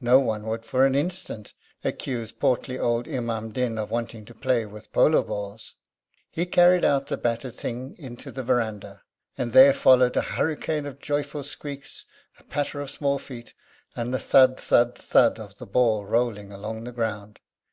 [0.00, 4.64] No one would for an instant accuse portly old Imam Din of wanting to play
[4.64, 5.74] with polo balls.
[6.30, 9.02] He carried out the battered thing into the verandah;
[9.36, 12.04] and there followed a hurricane of joyful squeaks,
[12.38, 13.52] a patter of small feet,
[13.96, 17.40] and the thud thud thud of the ball rolling along the ground.